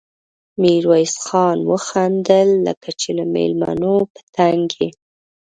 [0.61, 4.89] ميرويس خان وخندل: لکه چې له مېلمنو په تنګ يې؟